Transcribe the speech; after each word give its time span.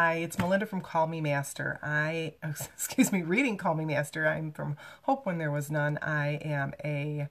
Hi, 0.00 0.18
it's 0.18 0.38
Melinda 0.38 0.64
from 0.64 0.80
Call 0.80 1.08
Me 1.08 1.20
Master. 1.20 1.80
I, 1.82 2.34
excuse 2.44 3.10
me, 3.10 3.22
reading 3.22 3.56
Call 3.56 3.74
Me 3.74 3.84
Master. 3.84 4.28
I'm 4.28 4.52
from 4.52 4.76
Hope 5.02 5.26
When 5.26 5.38
There 5.38 5.50
Was 5.50 5.72
None. 5.72 5.98
I 6.00 6.34
am 6.36 6.72
a 6.84 7.26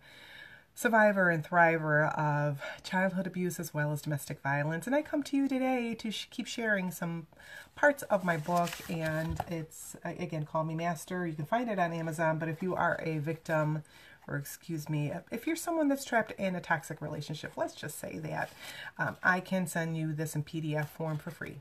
survivor 0.75 1.29
and 1.29 1.45
thriver 1.45 2.13
of 2.19 2.61
childhood 2.83 3.25
abuse 3.25 3.57
as 3.57 3.73
well 3.73 3.93
as 3.93 4.01
domestic 4.01 4.41
violence. 4.41 4.85
And 4.85 4.93
I 4.93 5.01
come 5.01 5.23
to 5.23 5.37
you 5.37 5.47
today 5.47 5.95
to 5.97 6.11
sh- 6.11 6.27
keep 6.29 6.45
sharing 6.45 6.91
some 6.91 7.27
parts 7.75 8.03
of 8.03 8.25
my 8.25 8.35
book. 8.35 8.71
And 8.89 9.39
it's, 9.47 9.95
again, 10.03 10.45
Call 10.45 10.65
Me 10.65 10.75
Master. 10.75 11.25
You 11.25 11.35
can 11.35 11.45
find 11.45 11.69
it 11.69 11.79
on 11.79 11.93
Amazon. 11.93 12.37
But 12.37 12.49
if 12.49 12.61
you 12.61 12.75
are 12.75 12.99
a 13.01 13.19
victim, 13.19 13.83
or 14.27 14.35
excuse 14.35 14.89
me, 14.89 15.11
if 15.31 15.47
you're 15.47 15.55
someone 15.55 15.87
that's 15.87 16.05
trapped 16.05 16.33
in 16.33 16.55
a 16.55 16.61
toxic 16.61 17.01
relationship, 17.01 17.53
let's 17.55 17.73
just 17.73 17.99
say 17.99 18.19
that, 18.19 18.51
um, 18.97 19.17
I 19.23 19.39
can 19.39 19.67
send 19.67 19.97
you 19.97 20.13
this 20.13 20.35
in 20.35 20.43
PDF 20.43 20.89
form 20.89 21.17
for 21.17 21.31
free. 21.31 21.57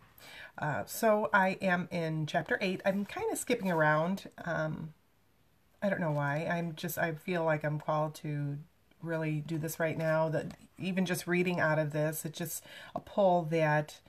Uh, 0.58 0.84
so 0.86 1.30
I 1.32 1.58
am 1.60 1.88
in 1.90 2.26
chapter 2.26 2.58
8. 2.60 2.80
I'm 2.84 3.04
kind 3.04 3.30
of 3.30 3.38
skipping 3.38 3.70
around. 3.70 4.28
Um, 4.44 4.94
I 5.82 5.88
don't 5.88 6.00
know 6.00 6.12
why. 6.12 6.46
I'm 6.50 6.74
just, 6.74 6.98
I 6.98 7.12
feel 7.12 7.44
like 7.44 7.64
I'm 7.64 7.78
called 7.78 8.14
to 8.16 8.58
really 9.02 9.42
do 9.46 9.58
this 9.58 9.78
right 9.78 9.96
now. 9.96 10.28
That 10.28 10.56
even 10.78 11.06
just 11.06 11.26
reading 11.26 11.60
out 11.60 11.78
of 11.78 11.92
this, 11.92 12.24
it's 12.24 12.38
just 12.38 12.64
a 12.94 13.00
pull 13.00 13.42
that 13.50 14.00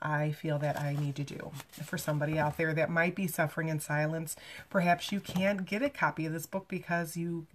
I 0.00 0.30
feel 0.30 0.58
that 0.58 0.78
I 0.78 0.94
need 0.94 1.16
to 1.16 1.24
do 1.24 1.52
for 1.70 1.96
somebody 1.96 2.38
out 2.38 2.58
there 2.58 2.74
that 2.74 2.90
might 2.90 3.14
be 3.14 3.26
suffering 3.26 3.68
in 3.68 3.80
silence. 3.80 4.36
Perhaps 4.68 5.10
you 5.10 5.20
can't 5.20 5.64
get 5.64 5.82
a 5.82 5.88
copy 5.88 6.26
of 6.26 6.32
this 6.32 6.46
book 6.46 6.68
because 6.68 7.16
you 7.16 7.46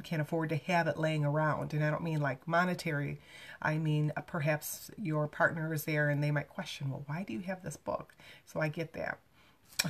can't 0.00 0.22
afford 0.22 0.48
to 0.50 0.56
have 0.56 0.86
it 0.86 0.98
laying 0.98 1.24
around. 1.24 1.72
And 1.74 1.84
I 1.84 1.90
don't 1.90 2.02
mean 2.02 2.20
like 2.20 2.46
monetary 2.46 3.18
I 3.62 3.78
mean, 3.78 4.12
uh, 4.16 4.22
perhaps 4.22 4.90
your 5.00 5.26
partner 5.28 5.72
is 5.74 5.84
there 5.84 6.08
and 6.08 6.22
they 6.22 6.30
might 6.30 6.48
question, 6.48 6.90
well, 6.90 7.02
why 7.06 7.24
do 7.24 7.32
you 7.32 7.40
have 7.40 7.62
this 7.62 7.76
book? 7.76 8.14
So 8.46 8.60
I 8.60 8.68
get 8.68 8.94
that. 8.94 9.18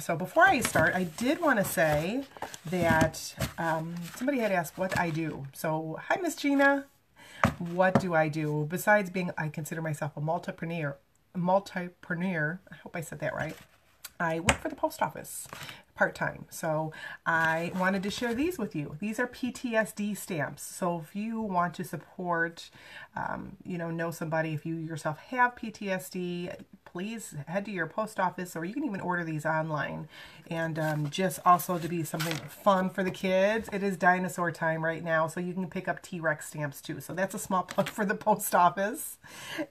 So 0.00 0.16
before 0.16 0.44
I 0.44 0.60
start, 0.60 0.94
I 0.94 1.04
did 1.04 1.40
want 1.40 1.58
to 1.58 1.64
say 1.64 2.24
that 2.66 3.34
um, 3.58 3.94
somebody 4.16 4.38
had 4.38 4.52
asked 4.52 4.78
what 4.78 4.98
I 4.98 5.10
do. 5.10 5.46
So, 5.52 5.98
hi, 6.08 6.16
Miss 6.20 6.36
Gina. 6.36 6.86
What 7.58 8.00
do 8.00 8.14
I 8.14 8.28
do? 8.28 8.66
Besides 8.68 9.10
being, 9.10 9.30
I 9.36 9.48
consider 9.48 9.82
myself 9.82 10.16
a 10.16 10.20
multipreneur. 10.20 10.94
Multipreneur. 11.36 12.58
I 12.70 12.74
hope 12.76 12.94
I 12.94 13.00
said 13.00 13.18
that 13.20 13.34
right. 13.34 13.56
I 14.20 14.40
work 14.40 14.60
for 14.60 14.68
the 14.68 14.76
post 14.76 15.02
office 15.02 15.48
part-time. 16.00 16.46
So 16.48 16.94
I 17.26 17.72
wanted 17.78 18.02
to 18.04 18.10
share 18.10 18.32
these 18.32 18.56
with 18.56 18.74
you. 18.74 18.96
These 19.00 19.20
are 19.20 19.26
PTSD 19.26 20.16
stamps. 20.16 20.62
So 20.62 20.98
if 21.06 21.14
you 21.14 21.42
want 21.42 21.74
to 21.74 21.84
support, 21.84 22.70
um, 23.14 23.58
you 23.66 23.76
know, 23.76 23.90
know 23.90 24.10
somebody, 24.10 24.54
if 24.54 24.64
you 24.64 24.76
yourself 24.76 25.18
have 25.18 25.56
PTSD, 25.56 26.54
please 26.92 27.34
head 27.46 27.64
to 27.64 27.70
your 27.70 27.86
post 27.86 28.18
office 28.18 28.56
or 28.56 28.64
you 28.64 28.74
can 28.74 28.84
even 28.84 29.00
order 29.00 29.24
these 29.24 29.46
online. 29.46 30.08
And 30.48 30.78
um, 30.78 31.10
just 31.10 31.38
also 31.46 31.78
to 31.78 31.88
be 31.88 32.02
something 32.02 32.34
fun 32.48 32.90
for 32.90 33.04
the 33.04 33.10
kids, 33.10 33.68
it 33.72 33.82
is 33.82 33.96
dinosaur 33.96 34.50
time 34.50 34.84
right 34.84 35.04
now, 35.04 35.28
so 35.28 35.38
you 35.38 35.52
can 35.52 35.68
pick 35.68 35.86
up 35.86 36.02
T-Rex 36.02 36.48
stamps 36.48 36.80
too. 36.80 37.00
So 37.00 37.12
that's 37.12 37.34
a 37.34 37.38
small 37.38 37.62
plug 37.70 37.88
for 37.88 38.04
the 38.04 38.14
post 38.14 38.54
office. 38.54 39.18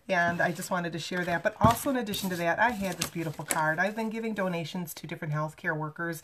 And 0.08 0.42
I 0.42 0.52
just 0.52 0.72
wanted 0.72 0.94
to 0.94 1.00
share 1.00 1.26
that. 1.26 1.44
But 1.44 1.56
also 1.60 1.90
in 1.90 1.98
addition 1.98 2.30
to 2.30 2.36
that, 2.38 2.60
I 2.60 2.72
had 2.72 2.98
this 2.98 3.10
beautiful 3.10 3.44
card. 3.44 3.80
I've 3.80 3.96
been 3.96 4.10
giving 4.10 4.34
donations 4.34 4.94
to 4.96 5.08
different 5.08 5.34
healthcare 5.34 5.76
workers, 5.76 6.24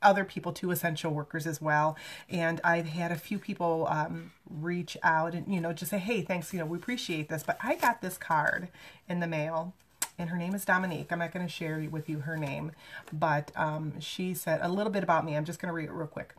other 0.00 0.24
people 0.24 0.52
too, 0.52 0.70
essential 0.70 1.12
workers 1.12 1.46
as 1.46 1.60
well. 1.60 1.96
And 2.28 2.60
I've 2.62 2.86
had 2.86 3.10
a 3.10 3.16
few 3.16 3.38
people 3.38 3.88
um, 3.90 4.30
reach 4.48 4.96
out 5.02 5.34
and, 5.34 5.52
you 5.52 5.60
know, 5.60 5.72
just 5.72 5.90
say, 5.90 5.98
hey, 5.98 6.22
thanks, 6.22 6.52
you 6.52 6.60
know, 6.60 6.66
we 6.66 6.78
appreciate 6.78 7.28
this. 7.28 7.42
But 7.42 7.58
I 7.62 7.74
got 7.74 8.00
this 8.00 8.16
card 8.16 8.68
in 9.08 9.18
the 9.18 9.26
mail 9.26 9.74
and 10.20 10.28
her 10.28 10.36
name 10.36 10.54
is 10.54 10.66
Dominique. 10.66 11.10
I'm 11.10 11.18
not 11.18 11.32
going 11.32 11.46
to 11.46 11.52
share 11.52 11.80
with 11.90 12.08
you 12.08 12.20
her 12.20 12.36
name, 12.36 12.72
but 13.10 13.50
um, 13.56 13.98
she 14.00 14.34
said 14.34 14.60
a 14.62 14.68
little 14.68 14.92
bit 14.92 15.02
about 15.02 15.24
me. 15.24 15.34
I'm 15.34 15.46
just 15.46 15.58
going 15.58 15.68
to 15.68 15.74
read 15.74 15.88
it 15.88 15.92
real 15.92 16.06
quick. 16.06 16.34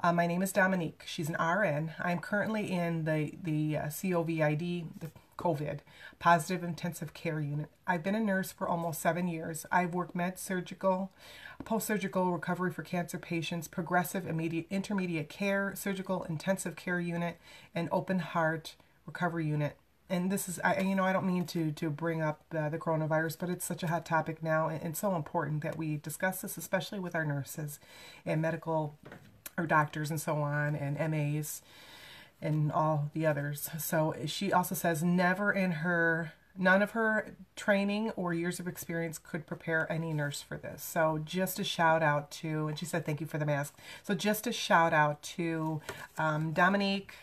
Uh, 0.00 0.12
my 0.12 0.28
name 0.28 0.40
is 0.40 0.52
Dominique. 0.52 1.02
She's 1.04 1.28
an 1.28 1.34
RN. 1.34 1.90
I'm 1.98 2.20
currently 2.20 2.70
in 2.70 3.04
the, 3.04 3.32
the 3.42 3.76
uh, 3.76 3.86
COVID, 3.86 4.86
the 5.00 5.10
COVID, 5.36 5.80
Positive 6.20 6.62
Intensive 6.62 7.12
Care 7.12 7.40
Unit. 7.40 7.68
I've 7.88 8.04
been 8.04 8.14
a 8.14 8.20
nurse 8.20 8.52
for 8.52 8.68
almost 8.68 9.00
seven 9.00 9.26
years. 9.26 9.66
I've 9.72 9.94
worked 9.94 10.14
med 10.14 10.38
surgical, 10.38 11.10
post-surgical 11.64 12.30
recovery 12.30 12.72
for 12.72 12.84
cancer 12.84 13.18
patients, 13.18 13.66
progressive 13.66 14.28
immediate 14.28 14.66
intermediate 14.70 15.28
care, 15.28 15.72
surgical 15.74 16.22
intensive 16.22 16.76
care 16.76 17.00
unit, 17.00 17.38
and 17.74 17.88
open 17.90 18.20
heart 18.20 18.76
recovery 19.06 19.46
unit 19.46 19.76
and 20.10 20.30
this 20.30 20.48
is 20.48 20.58
I 20.64 20.80
you 20.80 20.94
know 20.94 21.04
I 21.04 21.12
don't 21.12 21.26
mean 21.26 21.44
to 21.46 21.72
to 21.72 21.90
bring 21.90 22.22
up 22.22 22.42
uh, 22.56 22.68
the 22.68 22.78
coronavirus, 22.78 23.36
but 23.38 23.50
it's 23.50 23.64
such 23.64 23.82
a 23.82 23.88
hot 23.88 24.06
topic 24.06 24.42
now 24.42 24.68
and, 24.68 24.82
and 24.82 24.96
so 24.96 25.14
important 25.14 25.62
that 25.62 25.76
we 25.76 25.96
discuss 25.96 26.40
this, 26.42 26.56
especially 26.56 26.98
with 26.98 27.14
our 27.14 27.24
nurses 27.24 27.78
and 28.24 28.40
medical 28.40 28.96
or 29.56 29.66
doctors 29.66 30.10
and 30.10 30.20
so 30.20 30.36
on 30.36 30.74
and 30.74 30.96
MAs 31.10 31.62
and 32.40 32.70
all 32.72 33.10
the 33.14 33.26
others. 33.26 33.68
So 33.78 34.14
she 34.26 34.52
also 34.52 34.74
says 34.74 35.02
never 35.02 35.52
in 35.52 35.72
her 35.72 36.32
none 36.58 36.82
of 36.82 36.90
her 36.90 37.36
training 37.54 38.10
or 38.10 38.34
years 38.34 38.58
of 38.58 38.66
experience 38.66 39.16
could 39.16 39.46
prepare 39.46 39.90
any 39.90 40.12
nurse 40.12 40.42
for 40.42 40.56
this. 40.56 40.82
So 40.82 41.20
just 41.24 41.60
a 41.60 41.64
shout 41.64 42.02
out 42.02 42.30
to, 42.32 42.66
and 42.66 42.76
she 42.76 42.84
said 42.84 43.06
thank 43.06 43.20
you 43.20 43.26
for 43.26 43.38
the 43.38 43.46
mask. 43.46 43.76
So 44.02 44.14
just 44.14 44.46
a 44.46 44.52
shout 44.52 44.92
out 44.92 45.22
to 45.22 45.80
um, 46.18 46.52
Dominique 46.52 47.14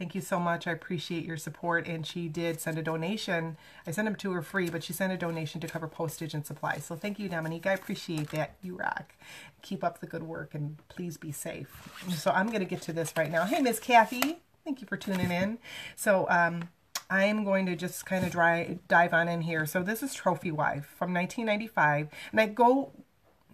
Thank 0.00 0.14
you 0.14 0.22
so 0.22 0.40
much. 0.40 0.66
I 0.66 0.70
appreciate 0.70 1.26
your 1.26 1.36
support. 1.36 1.86
And 1.86 2.06
she 2.06 2.26
did 2.26 2.58
send 2.58 2.78
a 2.78 2.82
donation. 2.82 3.58
I 3.86 3.90
sent 3.90 4.06
them 4.06 4.16
to 4.16 4.32
her 4.32 4.40
free, 4.40 4.70
but 4.70 4.82
she 4.82 4.94
sent 4.94 5.12
a 5.12 5.16
donation 5.18 5.60
to 5.60 5.68
cover 5.68 5.86
postage 5.86 6.32
and 6.32 6.46
supplies. 6.46 6.86
So 6.86 6.96
thank 6.96 7.18
you, 7.18 7.28
Dominique. 7.28 7.66
I 7.66 7.74
appreciate 7.74 8.30
that. 8.30 8.54
You 8.62 8.76
rock. 8.76 9.12
Keep 9.60 9.84
up 9.84 10.00
the 10.00 10.06
good 10.06 10.22
work 10.22 10.54
and 10.54 10.78
please 10.88 11.18
be 11.18 11.32
safe. 11.32 11.92
So 12.16 12.30
I'm 12.30 12.46
going 12.46 12.60
to 12.60 12.64
get 12.64 12.80
to 12.82 12.94
this 12.94 13.12
right 13.14 13.30
now. 13.30 13.44
Hey, 13.44 13.60
Miss 13.60 13.78
Kathy. 13.78 14.38
Thank 14.64 14.80
you 14.80 14.86
for 14.86 14.96
tuning 14.96 15.30
in. 15.30 15.58
So, 15.96 16.26
um, 16.30 16.70
I'm 17.10 17.44
going 17.44 17.66
to 17.66 17.76
just 17.76 18.06
kind 18.06 18.24
of 18.24 18.30
dry, 18.30 18.78
dive 18.88 19.12
on 19.12 19.28
in 19.28 19.42
here. 19.42 19.66
So 19.66 19.82
this 19.82 20.00
is 20.00 20.14
Trophy 20.14 20.52
Wife 20.52 20.94
from 20.96 21.12
1995. 21.12 22.08
And 22.30 22.40
I 22.40 22.46
go 22.46 22.92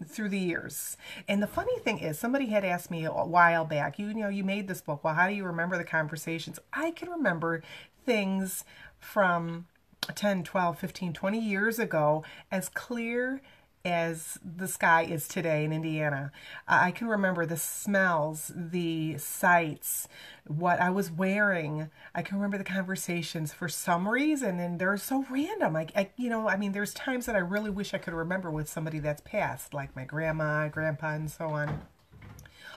through 0.04 0.28
the 0.28 0.38
years. 0.38 0.96
And 1.28 1.42
the 1.42 1.46
funny 1.46 1.78
thing 1.78 1.98
is, 1.98 2.18
somebody 2.18 2.46
had 2.46 2.64
asked 2.64 2.90
me 2.90 3.04
a 3.04 3.10
while 3.10 3.64
back, 3.64 3.98
you, 3.98 4.12
know, 4.12 4.28
you 4.28 4.44
made 4.44 4.68
this 4.68 4.80
book. 4.80 5.02
Well, 5.02 5.14
how 5.14 5.28
do 5.28 5.34
you 5.34 5.44
remember 5.44 5.76
the 5.76 5.84
conversations? 5.84 6.58
I 6.72 6.90
can 6.90 7.08
remember 7.08 7.62
things 8.04 8.64
from 8.98 9.66
10, 10.14 10.44
12, 10.44 10.78
15, 10.78 11.12
20 11.12 11.38
years 11.38 11.78
ago 11.78 12.24
as 12.50 12.68
clear 12.68 13.40
as 13.86 14.38
the 14.44 14.66
sky 14.66 15.04
is 15.04 15.28
today 15.28 15.64
in 15.64 15.72
Indiana. 15.72 16.32
I 16.66 16.90
can 16.90 17.06
remember 17.06 17.46
the 17.46 17.56
smells, 17.56 18.50
the 18.54 19.16
sights, 19.18 20.08
what 20.44 20.80
I 20.80 20.90
was 20.90 21.10
wearing. 21.10 21.88
I 22.12 22.22
can 22.22 22.36
remember 22.36 22.58
the 22.58 22.64
conversations 22.64 23.52
for 23.52 23.68
some 23.68 24.08
reason, 24.08 24.58
and 24.58 24.80
they're 24.80 24.96
so 24.96 25.24
random. 25.30 25.76
I, 25.76 25.86
I, 25.94 26.10
you 26.16 26.28
know, 26.28 26.48
I 26.48 26.56
mean, 26.56 26.72
there's 26.72 26.92
times 26.94 27.26
that 27.26 27.36
I 27.36 27.40
really 27.40 27.70
wish 27.70 27.94
I 27.94 27.98
could 27.98 28.14
remember 28.14 28.50
with 28.50 28.68
somebody 28.68 28.98
that's 28.98 29.22
passed, 29.22 29.72
like 29.72 29.94
my 29.94 30.04
grandma, 30.04 30.66
grandpa, 30.66 31.14
and 31.14 31.30
so 31.30 31.50
on. 31.50 31.82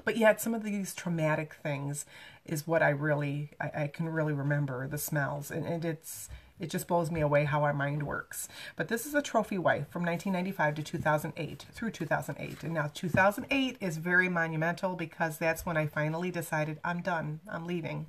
But 0.05 0.17
yet, 0.17 0.41
some 0.41 0.53
of 0.53 0.63
these 0.63 0.93
traumatic 0.93 1.55
things 1.61 2.05
is 2.45 2.67
what 2.67 2.81
I 2.81 2.89
really, 2.89 3.51
I, 3.59 3.83
I 3.83 3.87
can 3.87 4.09
really 4.09 4.33
remember 4.33 4.87
the 4.87 4.97
smells, 4.97 5.51
and, 5.51 5.65
and 5.65 5.85
it's 5.85 6.29
it 6.59 6.69
just 6.69 6.87
blows 6.87 7.09
me 7.09 7.21
away 7.21 7.45
how 7.45 7.63
our 7.63 7.73
mind 7.73 8.03
works. 8.03 8.49
But 8.75 8.89
this 8.89 9.05
is 9.05 9.15
a 9.15 9.21
trophy 9.21 9.57
wife 9.57 9.87
from 9.89 10.03
1995 10.03 10.75
to 10.75 10.83
2008, 10.83 11.65
through 11.71 11.91
2008. 11.91 12.63
And 12.63 12.73
now 12.73 12.91
2008 12.93 13.77
is 13.79 13.97
very 13.97 14.27
monumental 14.27 14.95
because 14.95 15.37
that's 15.37 15.65
when 15.65 15.77
I 15.77 15.87
finally 15.87 16.31
decided 16.31 16.79
I'm 16.83 17.01
done. 17.01 17.39
I'm 17.49 17.65
leaving. 17.65 18.07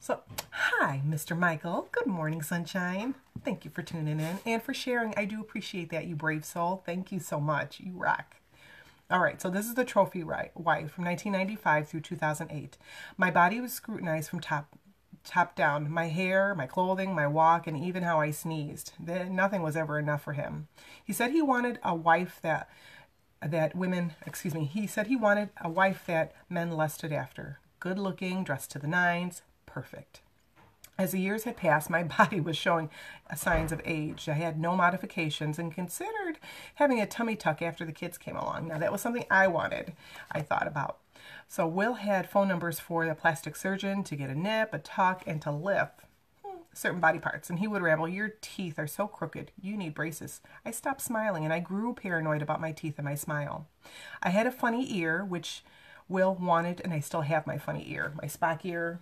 So, 0.00 0.20
hi, 0.50 1.02
Mr. 1.06 1.36
Michael. 1.36 1.88
Good 1.92 2.06
morning, 2.06 2.40
sunshine. 2.40 3.16
Thank 3.44 3.64
you 3.64 3.70
for 3.70 3.82
tuning 3.82 4.20
in 4.20 4.38
and 4.46 4.62
for 4.62 4.72
sharing. 4.72 5.12
I 5.16 5.26
do 5.26 5.40
appreciate 5.40 5.90
that, 5.90 6.06
you 6.06 6.16
brave 6.16 6.44
soul. 6.44 6.82
Thank 6.86 7.12
you 7.12 7.18
so 7.18 7.38
much. 7.38 7.80
You 7.80 7.92
rock. 7.92 8.36
All 9.10 9.20
right, 9.20 9.40
so 9.40 9.48
this 9.48 9.66
is 9.66 9.74
the 9.74 9.86
trophy 9.86 10.22
wife 10.22 10.52
from 10.54 11.04
1995 11.04 11.88
through 11.88 12.00
2008. 12.00 12.76
My 13.16 13.30
body 13.30 13.58
was 13.58 13.72
scrutinized 13.72 14.28
from 14.28 14.40
top 14.40 14.78
top 15.24 15.54
down. 15.56 15.90
My 15.90 16.08
hair, 16.08 16.54
my 16.54 16.66
clothing, 16.66 17.14
my 17.14 17.26
walk, 17.26 17.66
and 17.66 17.76
even 17.76 18.02
how 18.02 18.20
I 18.20 18.30
sneezed. 18.30 18.92
Nothing 18.98 19.62
was 19.62 19.76
ever 19.76 19.98
enough 19.98 20.22
for 20.22 20.34
him. 20.34 20.68
He 21.02 21.12
said 21.12 21.30
he 21.30 21.42
wanted 21.42 21.78
a 21.82 21.94
wife 21.94 22.38
that 22.42 22.68
that 23.40 23.74
women, 23.74 24.12
excuse 24.26 24.54
me, 24.54 24.64
he 24.64 24.86
said 24.86 25.06
he 25.06 25.16
wanted 25.16 25.50
a 25.60 25.70
wife 25.70 26.04
that 26.06 26.34
men 26.50 26.72
lusted 26.72 27.12
after. 27.12 27.60
Good 27.80 27.98
looking, 27.98 28.44
dressed 28.44 28.70
to 28.72 28.78
the 28.78 28.88
nines, 28.88 29.42
perfect. 29.64 30.20
As 30.98 31.12
the 31.12 31.20
years 31.20 31.44
had 31.44 31.56
passed, 31.56 31.88
my 31.88 32.02
body 32.18 32.40
was 32.40 32.56
showing 32.56 32.90
signs 33.36 33.70
of 33.70 33.80
age. 33.84 34.28
I 34.28 34.32
had 34.32 34.58
no 34.58 34.74
modifications 34.74 35.58
and 35.58 35.72
considered 35.72 36.38
having 36.74 37.00
a 37.00 37.06
tummy 37.06 37.36
tuck 37.36 37.62
after 37.62 37.84
the 37.84 37.92
kids 37.92 38.18
came 38.18 38.36
along. 38.36 38.66
Now, 38.66 38.78
that 38.78 38.90
was 38.90 39.00
something 39.00 39.24
I 39.30 39.46
wanted, 39.46 39.92
I 40.32 40.40
thought 40.40 40.66
about. 40.66 40.98
So, 41.46 41.68
Will 41.68 41.94
had 41.94 42.28
phone 42.28 42.48
numbers 42.48 42.80
for 42.80 43.06
the 43.06 43.14
plastic 43.14 43.54
surgeon 43.54 44.02
to 44.04 44.16
get 44.16 44.28
a 44.28 44.34
nip, 44.34 44.74
a 44.74 44.78
tuck, 44.78 45.22
and 45.24 45.40
to 45.42 45.52
lift 45.52 46.00
hmm, 46.44 46.58
certain 46.74 47.00
body 47.00 47.20
parts. 47.20 47.48
And 47.48 47.60
he 47.60 47.68
would 47.68 47.82
ramble, 47.82 48.08
Your 48.08 48.34
teeth 48.40 48.78
are 48.78 48.88
so 48.88 49.06
crooked. 49.06 49.52
You 49.60 49.76
need 49.76 49.94
braces. 49.94 50.40
I 50.66 50.72
stopped 50.72 51.00
smiling 51.00 51.44
and 51.44 51.52
I 51.52 51.60
grew 51.60 51.94
paranoid 51.94 52.42
about 52.42 52.60
my 52.60 52.72
teeth 52.72 52.98
and 52.98 53.04
my 53.04 53.14
smile. 53.14 53.68
I 54.20 54.30
had 54.30 54.48
a 54.48 54.52
funny 54.52 54.98
ear, 54.98 55.24
which 55.24 55.62
Will 56.08 56.34
wanted, 56.34 56.80
and 56.82 56.92
I 56.92 57.00
still 57.00 57.20
have 57.20 57.46
my 57.46 57.56
funny 57.56 57.84
ear. 57.92 58.12
My 58.20 58.26
Spock 58.26 58.64
ear, 58.64 59.00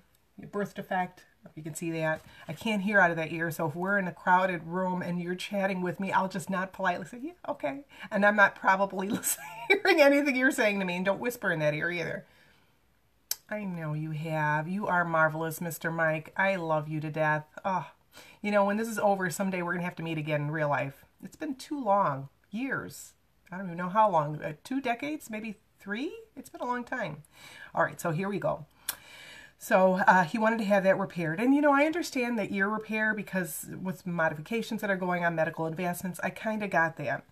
birth 0.51 0.75
defect, 0.75 1.25
you 1.55 1.63
can 1.63 1.75
see 1.75 1.91
that. 1.93 2.21
I 2.49 2.53
can't 2.53 2.83
hear 2.83 3.01
out 3.01 3.11
of 3.11 3.17
that 3.17 3.33
ear, 3.33 3.51
so 3.51 3.69
if 3.69 3.75
we're 3.75 3.99
in 3.99 4.09
a 4.09 4.13
crowded 4.13 4.63
room 4.65 5.03
and 5.03 5.21
you're 5.21 5.35
chatting 5.35 5.83
with 5.83 6.01
me, 6.01 6.13
I'll 6.13 6.29
just 6.29 6.51
not 6.51 6.73
politely 6.73 7.07
say, 7.07 7.21
yeah, 7.23 7.33
okay. 7.49 7.85
And 8.11 8.25
I'm 8.25 8.37
not 8.37 8.55
probably 8.55 9.09
hearing 9.69 10.01
anything 10.01 10.37
you're 10.37 10.51
saying 10.51 10.79
to 10.81 10.85
me, 10.85 10.97
and 10.97 11.05
don't 11.05 11.21
whisper 11.21 11.53
in 11.53 11.61
that 11.61 11.75
ear 11.75 11.91
either. 11.91 12.25
I 13.49 13.65
know 13.65 13.93
you 13.95 14.11
have. 14.11 14.67
You 14.67 14.87
are 14.89 15.05
marvelous, 15.05 15.61
Mr. 15.61 15.93
Mike. 15.93 16.33
I 16.37 16.57
love 16.57 16.89
you 16.89 17.01
to 17.01 17.11
death. 17.11 17.47
Oh, 17.65 17.87
you 18.43 18.51
know, 18.51 18.65
when 18.65 18.77
this 18.77 18.89
is 18.89 18.99
over, 18.99 19.31
someday 19.31 19.63
we're 19.63 19.73
going 19.73 19.83
to 19.83 19.87
have 19.87 19.97
to 19.97 20.03
meet 20.03 20.19
again 20.19 20.43
in 20.43 20.51
real 20.51 20.69
life. 20.69 21.05
It's 21.23 21.37
been 21.37 21.55
too 21.55 21.83
long. 21.83 22.29
Years. 22.51 23.13
I 23.51 23.57
don't 23.57 23.67
even 23.67 23.79
know 23.79 23.89
how 23.89 24.11
long. 24.11 24.43
Uh, 24.43 24.55
two 24.65 24.81
decades? 24.81 25.31
Maybe 25.31 25.57
three? 25.79 26.13
It's 26.37 26.51
been 26.51 26.61
a 26.61 26.67
long 26.67 26.83
time. 26.85 27.23
All 27.75 27.85
right, 27.85 28.01
so 28.01 28.11
here 28.11 28.29
we 28.29 28.39
go. 28.39 28.67
So 29.59 29.95
uh, 30.07 30.25
he 30.25 30.39
wanted 30.39 30.59
to 30.59 30.65
have 30.65 30.85
that 30.85 30.99
repaired. 30.99 31.41
And, 31.41 31.55
you 31.55 31.61
know, 31.61 31.73
I 31.73 31.85
understand 31.85 32.39
that 32.39 32.53
ear 32.53 32.69
repair 32.69 33.15
because 33.15 33.67
with 33.83 34.07
modifications 34.07 34.81
that 34.81 34.91
are 34.91 34.97
going 34.97 35.25
on, 35.25 35.35
medical 35.35 35.67
advancements, 35.67 36.21
I 36.23 36.31
kind 36.31 36.63
of 36.63 36.71
got 36.71 36.97
that. 36.97 37.25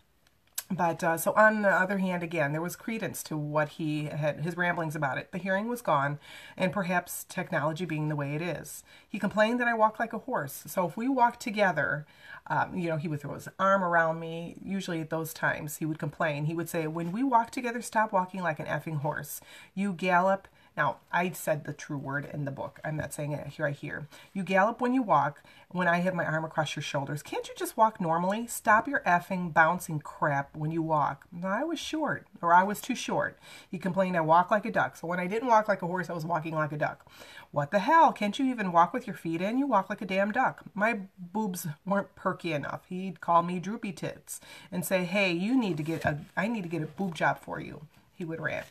But 0.70 1.04
uh, 1.04 1.18
so 1.18 1.32
on 1.34 1.60
the 1.60 1.68
other 1.68 1.98
hand, 1.98 2.22
again, 2.22 2.52
there 2.52 2.62
was 2.62 2.74
credence 2.74 3.22
to 3.24 3.36
what 3.36 3.70
he 3.70 4.06
had, 4.06 4.40
his 4.40 4.56
ramblings 4.56 4.96
about 4.96 5.18
it. 5.18 5.30
The 5.30 5.38
hearing 5.38 5.68
was 5.68 5.82
gone, 5.82 6.18
and 6.56 6.72
perhaps 6.72 7.24
technology 7.28 7.84
being 7.84 8.08
the 8.08 8.16
way 8.16 8.34
it 8.34 8.40
is. 8.40 8.82
He 9.06 9.18
complained 9.18 9.60
that 9.60 9.68
I 9.68 9.74
walk 9.74 10.00
like 10.00 10.14
a 10.14 10.18
horse. 10.18 10.64
So 10.66 10.86
if 10.88 10.96
we 10.96 11.06
walked 11.06 11.40
together, 11.40 12.06
um, 12.46 12.76
you 12.76 12.88
know, 12.88 12.96
he 12.96 13.08
would 13.08 13.20
throw 13.20 13.34
his 13.34 13.48
arm 13.58 13.84
around 13.84 14.20
me. 14.20 14.56
Usually 14.64 15.02
at 15.02 15.10
those 15.10 15.34
times, 15.34 15.76
he 15.76 15.86
would 15.86 15.98
complain. 15.98 16.46
He 16.46 16.54
would 16.54 16.70
say, 16.70 16.86
When 16.86 17.12
we 17.12 17.22
walk 17.22 17.50
together, 17.50 17.82
stop 17.82 18.10
walking 18.10 18.42
like 18.42 18.58
an 18.58 18.66
effing 18.66 19.00
horse. 19.00 19.42
You 19.74 19.92
gallop 19.92 20.48
now, 20.76 20.96
I 21.12 21.30
said 21.30 21.64
the 21.64 21.72
true 21.72 21.96
word 21.96 22.28
in 22.32 22.44
the 22.44 22.50
book. 22.50 22.80
I'm 22.84 22.96
not 22.96 23.14
saying 23.14 23.32
it 23.32 23.46
here 23.46 23.66
right 23.66 23.76
here. 23.76 24.08
You 24.32 24.42
gallop 24.42 24.80
when 24.80 24.92
you 24.92 25.02
walk, 25.02 25.40
when 25.68 25.86
I 25.86 25.98
have 25.98 26.14
my 26.14 26.24
arm 26.24 26.44
across 26.44 26.74
your 26.74 26.82
shoulders. 26.82 27.22
Can't 27.22 27.46
you 27.46 27.54
just 27.56 27.76
walk 27.76 28.00
normally? 28.00 28.48
Stop 28.48 28.88
your 28.88 29.00
effing 29.06 29.52
bouncing 29.52 30.00
crap 30.00 30.56
when 30.56 30.72
you 30.72 30.82
walk. 30.82 31.26
I 31.44 31.62
was 31.62 31.78
short, 31.78 32.26
or 32.42 32.52
I 32.52 32.64
was 32.64 32.80
too 32.80 32.96
short. 32.96 33.38
He 33.70 33.78
complained 33.78 34.16
I 34.16 34.20
walk 34.22 34.50
like 34.50 34.66
a 34.66 34.72
duck. 34.72 34.96
So 34.96 35.06
when 35.06 35.20
I 35.20 35.28
didn't 35.28 35.48
walk 35.48 35.68
like 35.68 35.82
a 35.82 35.86
horse, 35.86 36.10
I 36.10 36.12
was 36.12 36.26
walking 36.26 36.54
like 36.54 36.72
a 36.72 36.76
duck. 36.76 37.08
What 37.52 37.70
the 37.70 37.78
hell? 37.78 38.12
Can't 38.12 38.36
you 38.36 38.46
even 38.46 38.72
walk 38.72 38.92
with 38.92 39.06
your 39.06 39.14
feet 39.14 39.40
in? 39.40 39.58
You 39.58 39.68
walk 39.68 39.88
like 39.88 40.02
a 40.02 40.06
damn 40.06 40.32
duck. 40.32 40.64
My 40.74 40.98
boobs 41.16 41.68
weren't 41.86 42.16
perky 42.16 42.52
enough. 42.52 42.80
He'd 42.88 43.20
call 43.20 43.44
me 43.44 43.60
droopy 43.60 43.92
tits 43.92 44.40
and 44.72 44.84
say, 44.84 45.04
hey, 45.04 45.30
you 45.30 45.56
need 45.56 45.76
to 45.76 45.84
get 45.84 46.04
a, 46.04 46.18
I 46.36 46.48
need 46.48 46.62
to 46.62 46.68
get 46.68 46.82
a 46.82 46.86
boob 46.86 47.14
job 47.14 47.38
for 47.38 47.60
you. 47.60 47.86
He 48.16 48.24
would 48.24 48.40
rant 48.40 48.66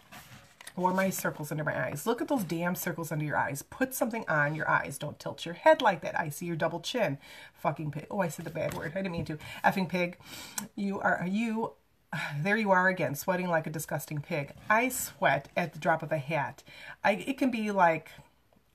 or 0.76 0.94
my 0.94 1.10
circles 1.10 1.52
under 1.52 1.64
my 1.64 1.88
eyes. 1.88 2.06
Look 2.06 2.22
at 2.22 2.28
those 2.28 2.44
damn 2.44 2.76
circles 2.76 3.12
under 3.12 3.26
your 3.26 3.38
eyes. 3.38 3.62
Put 3.62 3.94
something 3.94 4.26
on 4.28 4.56
your 4.56 4.70
eyes. 4.70 4.98
Don't 4.98 5.20
tilt 5.20 5.46
your 5.46 5.54
head 5.54 5.82
like 5.82 6.02
that. 6.02 6.20
I 6.20 6.30
see 6.30 6.46
your 6.46 6.56
double 6.56 6.80
chin. 6.80 7.18
Fucking 7.54 7.92
pig. 7.92 8.08
Oh, 8.10 8.22
I 8.22 8.28
said 8.28 8.46
the 8.46 8.52
bad 8.52 8.74
word. 8.74 8.92
I 8.96 9.00
didn't 9.00 9.12
mean 9.12 9.26
to. 9.26 9.38
Effing 9.64 9.90
pig. 9.90 10.18
You 10.76 11.00
are, 11.00 11.26
you, 11.30 11.74
there 12.42 12.58
you 12.58 12.72
are 12.72 12.88
again, 12.88 13.16
sweating 13.16 13.48
like 13.48 13.68
a 13.68 13.72
disgusting 13.72 14.20
pig. 14.20 14.54
I 14.70 14.90
sweat 14.90 15.50
at 15.56 15.74
the 15.74 15.80
drop 15.80 16.04
of 16.04 16.12
a 16.12 16.18
hat. 16.18 16.64
I, 17.04 17.24
it 17.28 17.38
can 17.38 17.52
be 17.52 17.72
like, 17.72 18.10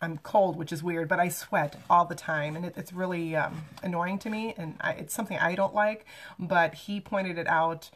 I'm 0.01 0.19
cold, 0.19 0.57
which 0.57 0.73
is 0.73 0.83
weird, 0.83 1.09
but 1.09 1.19
I 1.19 1.29
sweat 1.29 1.75
all 1.91 2.05
the 2.05 2.15
time, 2.15 2.55
and 2.55 2.65
it, 2.65 2.75
it's 2.77 2.93
really 2.93 3.35
um, 3.35 3.65
annoying 3.83 4.21
to 4.21 4.31
me, 4.31 4.55
and 4.57 4.77
I, 4.81 4.93
it's 4.93 5.13
something 5.13 5.37
I 5.37 5.57
don't 5.57 5.75
like. 5.75 6.07
But 6.39 6.75
he 6.75 7.01
pointed 7.01 7.37
it 7.37 7.49
out 7.49 7.91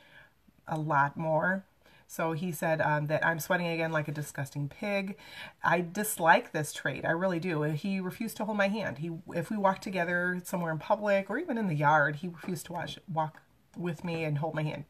a 0.67 0.79
lot 0.79 1.17
more 1.17 1.65
so 2.13 2.33
he 2.33 2.53
said 2.53 2.83
um, 2.83 3.07
that 3.07 3.25
I'm 3.25 3.41
sweating 3.41 3.69
again 3.69 3.91
like 3.91 4.07
a 4.07 4.13
disgusting 4.13 4.69
pig. 4.69 5.17
I 5.65 5.81
dislike 5.81 6.53
this 6.53 6.75
trait. 6.75 7.07
I 7.07 7.13
really 7.13 7.41
do. 7.41 7.63
He 7.63 8.01
refused 8.01 8.37
to 8.37 8.45
hold 8.45 8.59
my 8.59 8.69
hand. 8.69 8.99
He, 8.99 9.13
if 9.29 9.49
we 9.49 9.57
walked 9.57 9.83
together 9.83 10.39
somewhere 10.45 10.73
in 10.73 10.79
public 10.79 11.31
or 11.31 11.39
even 11.39 11.57
in 11.57 11.69
the 11.69 11.75
yard, 11.75 12.17
he 12.17 12.29
refused 12.29 12.67
to 12.67 12.75
watch, 12.75 12.99
walk 13.11 13.41
with 13.79 14.05
me 14.05 14.25
and 14.25 14.37
hold 14.37 14.55
my 14.55 14.63
hand. 14.63 14.85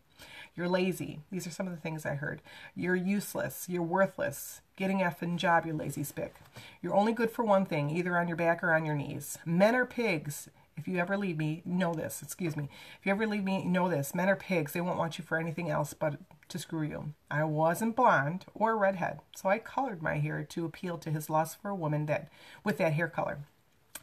You're 0.56 0.68
lazy. 0.68 1.20
These 1.30 1.46
are 1.46 1.50
some 1.50 1.68
of 1.68 1.72
the 1.72 1.80
things 1.80 2.04
I 2.04 2.16
heard. 2.16 2.42
You're 2.74 2.96
useless. 2.96 3.66
You're 3.68 3.82
worthless. 3.84 4.60
Getting 4.74 4.98
effing 4.98 5.36
job, 5.36 5.64
you 5.64 5.74
lazy 5.74 6.02
spick. 6.02 6.34
You're 6.82 6.96
only 6.96 7.12
good 7.12 7.30
for 7.30 7.44
one 7.44 7.66
thing, 7.66 7.88
either 7.88 8.18
on 8.18 8.26
your 8.26 8.36
back 8.36 8.64
or 8.64 8.74
on 8.74 8.84
your 8.84 8.96
knees. 8.96 9.38
Men 9.46 9.76
are 9.76 9.86
pigs. 9.86 10.48
If 10.76 10.88
you 10.88 10.98
ever 10.98 11.16
leave 11.16 11.38
me, 11.38 11.62
know 11.64 11.94
this. 11.94 12.20
Excuse 12.20 12.56
me. 12.56 12.68
If 12.98 13.06
you 13.06 13.12
ever 13.12 13.28
leave 13.28 13.44
me, 13.44 13.64
know 13.64 13.88
this. 13.88 14.12
Men 14.12 14.28
are 14.28 14.34
pigs. 14.34 14.72
They 14.72 14.80
won't 14.80 14.98
want 14.98 15.18
you 15.18 15.24
for 15.24 15.38
anything 15.38 15.70
else 15.70 15.94
but 15.94 16.18
to 16.52 16.58
screw 16.58 16.82
you. 16.82 17.14
I 17.30 17.44
wasn't 17.44 17.96
blonde 17.96 18.44
or 18.54 18.76
redhead, 18.76 19.20
so 19.34 19.48
I 19.48 19.58
colored 19.58 20.02
my 20.02 20.18
hair 20.18 20.44
to 20.44 20.64
appeal 20.64 20.98
to 20.98 21.10
his 21.10 21.28
lust 21.28 21.60
for 21.60 21.70
a 21.70 21.74
woman 21.74 22.06
that 22.06 22.28
with 22.62 22.78
that 22.78 22.92
hair 22.92 23.08
color. 23.08 23.38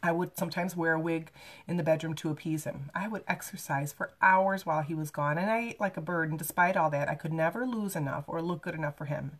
I 0.02 0.12
would 0.12 0.36
sometimes 0.36 0.76
wear 0.76 0.94
a 0.94 1.00
wig 1.00 1.30
in 1.68 1.76
the 1.76 1.82
bedroom 1.82 2.14
to 2.14 2.30
appease 2.30 2.64
him. 2.64 2.90
I 2.94 3.06
would 3.08 3.22
exercise 3.28 3.92
for 3.92 4.12
hours 4.22 4.64
while 4.64 4.82
he 4.82 4.94
was 4.94 5.10
gone, 5.10 5.36
and 5.36 5.50
I 5.50 5.58
ate 5.58 5.80
like 5.80 5.96
a 5.96 6.02
bird, 6.02 6.30
and 6.30 6.38
despite 6.38 6.76
all 6.76 6.90
that, 6.90 7.08
I 7.08 7.14
could 7.14 7.32
never 7.32 7.66
lose 7.66 7.94
enough 7.94 8.24
or 8.26 8.40
look 8.40 8.62
good 8.62 8.74
enough 8.74 8.96
for 8.96 9.04
him. 9.04 9.38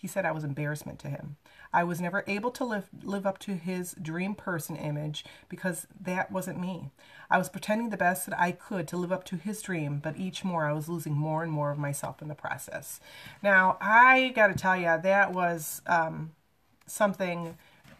He 0.00 0.08
said 0.08 0.24
I 0.24 0.32
was 0.32 0.44
embarrassment 0.44 0.98
to 1.00 1.08
him. 1.08 1.36
I 1.74 1.84
was 1.84 2.00
never 2.00 2.24
able 2.26 2.50
to 2.52 2.64
live, 2.64 2.88
live 3.02 3.26
up 3.26 3.38
to 3.40 3.54
his 3.54 3.94
dream 4.00 4.34
person 4.34 4.74
image 4.74 5.26
because 5.50 5.86
that 6.00 6.32
wasn't 6.32 6.58
me. 6.58 6.90
I 7.30 7.36
was 7.36 7.50
pretending 7.50 7.90
the 7.90 7.98
best 7.98 8.24
that 8.26 8.40
I 8.40 8.52
could 8.52 8.88
to 8.88 8.96
live 8.96 9.12
up 9.12 9.24
to 9.24 9.36
his 9.36 9.60
dream, 9.60 10.00
but 10.02 10.16
each 10.16 10.42
more 10.42 10.64
I 10.64 10.72
was 10.72 10.88
losing 10.88 11.12
more 11.12 11.42
and 11.42 11.52
more 11.52 11.70
of 11.70 11.76
myself 11.76 12.22
in 12.22 12.28
the 12.28 12.34
process. 12.34 12.98
Now, 13.42 13.76
I 13.78 14.32
got 14.34 14.46
to 14.46 14.54
tell 14.54 14.74
you, 14.74 14.84
that 15.02 15.34
was 15.34 15.82
um, 15.86 16.32
something, 16.86 17.58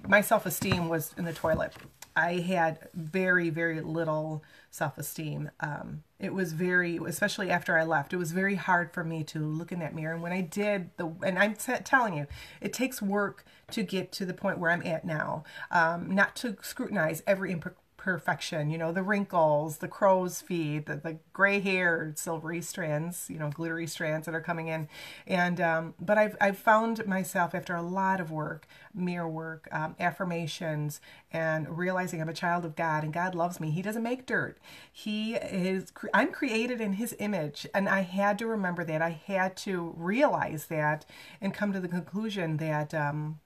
my 0.08 0.22
self 0.22 0.46
esteem 0.46 0.88
was 0.88 1.14
in 1.18 1.26
the 1.26 1.34
toilet. 1.34 1.74
I 2.16 2.36
had 2.36 2.88
very, 2.94 3.50
very 3.50 3.82
little 3.82 4.42
self 4.70 4.96
esteem. 4.96 5.50
Um, 5.60 6.02
it 6.20 6.34
was 6.34 6.52
very, 6.52 7.00
especially 7.06 7.50
after 7.50 7.78
I 7.78 7.84
left, 7.84 8.12
it 8.12 8.18
was 8.18 8.32
very 8.32 8.54
hard 8.54 8.92
for 8.92 9.02
me 9.02 9.24
to 9.24 9.38
look 9.38 9.72
in 9.72 9.78
that 9.80 9.94
mirror. 9.94 10.12
And 10.12 10.22
when 10.22 10.32
I 10.32 10.42
did, 10.42 10.90
the 10.98 11.12
and 11.22 11.38
I'm 11.38 11.54
t- 11.54 11.72
telling 11.82 12.14
you, 12.14 12.26
it 12.60 12.72
takes 12.72 13.00
work 13.00 13.44
to 13.70 13.82
get 13.82 14.12
to 14.12 14.26
the 14.26 14.34
point 14.34 14.58
where 14.58 14.70
I'm 14.70 14.82
at 14.82 15.04
now. 15.04 15.44
Um, 15.70 16.14
not 16.14 16.36
to 16.36 16.56
scrutinize 16.60 17.22
every 17.26 17.52
imp- 17.52 17.76
perfection. 18.00 18.70
You 18.70 18.78
know, 18.78 18.92
the 18.92 19.02
wrinkles, 19.02 19.76
the 19.76 19.86
crow's 19.88 20.40
feet, 20.40 20.86
the, 20.86 20.96
the 20.96 21.18
gray 21.34 21.60
hair, 21.60 22.12
silvery 22.16 22.62
strands, 22.62 23.26
you 23.28 23.38
know, 23.38 23.50
glittery 23.50 23.86
strands 23.86 24.24
that 24.24 24.34
are 24.34 24.40
coming 24.40 24.68
in. 24.68 24.88
And, 25.26 25.60
um, 25.60 25.94
but 26.00 26.16
I've, 26.16 26.34
I've 26.40 26.56
found 26.56 27.06
myself 27.06 27.54
after 27.54 27.74
a 27.74 27.82
lot 27.82 28.18
of 28.18 28.30
work, 28.30 28.66
mirror 28.94 29.28
work, 29.28 29.68
um, 29.70 29.96
affirmations, 30.00 31.02
and 31.30 31.76
realizing 31.76 32.22
I'm 32.22 32.30
a 32.30 32.32
child 32.34 32.64
of 32.64 32.74
God 32.74 33.04
and 33.04 33.12
God 33.12 33.34
loves 33.34 33.60
me. 33.60 33.70
He 33.70 33.82
doesn't 33.82 34.02
make 34.02 34.24
dirt. 34.24 34.56
He 34.90 35.34
is, 35.34 35.92
I'm 36.14 36.32
created 36.32 36.80
in 36.80 36.94
His 36.94 37.14
image. 37.18 37.66
And 37.74 37.86
I 37.86 38.00
had 38.00 38.38
to 38.38 38.46
remember 38.46 38.82
that. 38.82 39.02
I 39.02 39.20
had 39.26 39.58
to 39.58 39.92
realize 39.94 40.66
that 40.66 41.04
and 41.38 41.52
come 41.52 41.74
to 41.74 41.80
the 41.80 41.86
conclusion 41.88 42.56
that 42.56 42.94
um, 42.94 43.40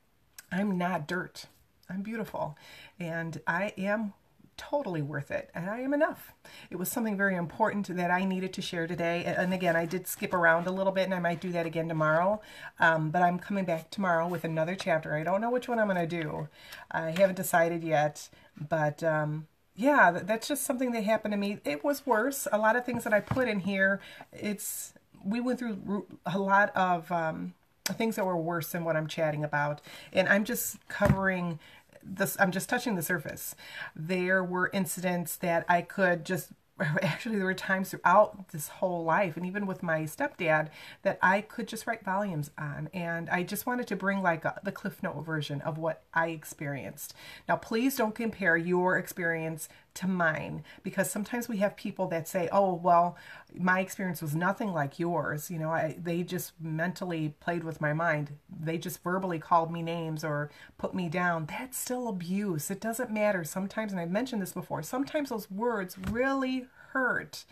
I'm 0.53 0.79
not 0.79 1.09
dirt. 1.09 1.47
I'm 1.91 2.03
beautiful. 2.03 2.57
And 3.01 3.41
I 3.49 3.73
am 3.77 4.13
totally 4.57 5.03
worth 5.03 5.31
it 5.31 5.51
and 5.55 5.69
I 5.69 5.81
am 5.81 5.95
enough. 5.95 6.33
It 6.71 6.77
was 6.77 6.91
something 6.91 7.17
very 7.17 7.37
important 7.37 7.95
that 7.97 8.11
I 8.11 8.25
needed 8.25 8.53
to 8.55 8.63
share 8.63 8.87
today. 8.87 9.25
And 9.25 9.53
again, 9.53 9.77
I 9.77 9.87
did 9.87 10.07
skip 10.07 10.33
around 10.33 10.67
a 10.67 10.73
little 10.73 10.93
bit 10.93 11.05
and 11.05 11.15
I 11.15 11.19
might 11.19 11.41
do 11.41 11.51
that 11.53 11.67
again 11.67 11.89
tomorrow. 11.89 12.41
Um, 12.81 13.11
but 13.11 13.23
I'm 13.23 13.39
coming 13.39 13.65
back 13.65 13.91
tomorrow 13.91 14.27
with 14.29 14.45
another 14.45 14.75
chapter. 14.75 15.15
I 15.15 15.23
don't 15.23 15.41
know 15.41 15.51
which 15.51 15.69
one 15.69 15.79
I'm 15.79 15.89
going 15.89 16.09
to 16.09 16.23
do. 16.23 16.49
I 16.91 17.11
haven't 17.11 17.37
decided 17.37 17.83
yet, 17.83 18.29
but 18.69 19.03
um, 19.03 19.47
yeah, 19.77 20.11
that's 20.11 20.49
just 20.49 20.65
something 20.65 20.93
that 20.93 21.05
happened 21.05 21.33
to 21.33 21.39
me. 21.39 21.59
It 21.65 21.85
was 21.85 22.07
worse. 22.07 22.47
A 22.53 22.59
lot 22.59 22.77
of 22.77 22.85
things 22.85 23.05
that 23.05 23.13
I 23.13 23.21
put 23.21 23.49
in 23.49 23.61
here, 23.61 24.01
it's, 24.33 24.95
we 25.25 25.41
went 25.41 25.59
through 25.59 26.07
a 26.27 26.39
lot 26.39 26.75
of, 26.77 27.11
um, 27.11 27.55
things 27.93 28.17
that 28.17 28.25
were 28.25 28.37
worse 28.37 28.73
than 28.73 28.85
what 28.85 28.97
I'm 28.97 29.07
chatting 29.07 29.45
about. 29.45 29.83
And 30.13 30.29
I'm 30.29 30.45
just 30.45 30.79
covering 30.89 31.59
this 32.05 32.37
I'm 32.39 32.51
just 32.51 32.69
touching 32.69 32.95
the 32.95 33.03
surface. 33.03 33.55
There 33.97 34.45
were 34.45 34.71
incidents 34.73 35.37
that 35.37 35.65
I 35.69 35.83
could 35.83 36.25
just 36.25 36.51
actually 37.03 37.37
there 37.37 37.45
were 37.45 37.55
times 37.55 37.91
throughout 37.91 38.49
this 38.49 38.69
whole 38.69 39.05
life 39.05 39.37
and 39.37 39.47
even 39.47 39.65
with 39.65 39.83
my 39.83 40.01
stepdad 40.01 40.69
that 41.03 41.19
I 41.23 41.41
could 41.41 41.69
just 41.69 41.87
write 41.87 42.05
volumes 42.05 42.51
on 42.59 42.89
and 42.93 43.31
I 43.31 43.45
just 43.45 43.65
wanted 43.65 43.87
to 43.89 43.97
bring 43.97 44.23
like 44.23 44.45
a, 44.45 44.59
the 44.65 44.73
cliff 44.73 45.01
note 45.03 45.25
version 45.25 45.61
of 45.61 45.79
what 45.79 46.03
I 46.13 46.29
experienced. 46.29 47.15
Now 47.49 47.57
please 47.57 47.97
don't 47.97 48.15
compare 48.15 48.57
your 48.57 48.99
experience 48.99 49.69
to 49.95 50.09
mine 50.09 50.65
because 50.83 51.11
sometimes 51.11 51.49
we 51.49 51.59
have 51.59 51.77
people 51.77 52.07
that 52.09 52.29
say, 52.29 52.49
"Oh, 52.53 52.75
well, 52.75 53.17
my 53.55 53.81
experience 53.81 54.21
was 54.21 54.35
nothing 54.35 54.73
like 54.73 54.99
yours." 54.99 55.51
You 55.51 55.59
know, 55.59 55.71
I, 55.71 55.97
they 56.03 56.23
just 56.23 56.53
mentally 56.61 57.35
played 57.41 57.65
with 57.65 57.81
my 57.81 57.93
mind. 57.93 58.33
They 58.49 58.79
just 58.79 59.03
verbally 59.03 59.39
called 59.39 59.73
me 59.73 59.83
names 59.83 60.25
or 60.25 60.51
put 60.79 60.95
me 60.95 61.09
down. 61.09 61.47
That's 61.47 61.79
still 61.79 62.09
abuse. 62.09 62.71
It 62.71 62.81
doesn't 62.81 63.11
matter. 63.11 63.45
Sometimes, 63.45 63.93
and 63.93 64.01
I've 64.01 64.11
mentioned 64.11 64.43
this 64.43 64.53
before, 64.53 64.83
sometimes 64.83 65.31
those 65.31 65.51
words 65.51 65.97
really 66.11 66.67
hurt 66.93 67.45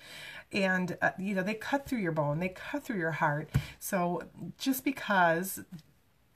and 0.52 0.96
uh, 1.02 1.10
you 1.18 1.34
know 1.34 1.42
they 1.42 1.54
cut 1.54 1.84
through 1.84 1.98
your 1.98 2.12
bone 2.12 2.38
they 2.38 2.48
cut 2.48 2.84
through 2.84 2.98
your 2.98 3.10
heart 3.10 3.48
so 3.80 4.22
just 4.56 4.84
because 4.84 5.64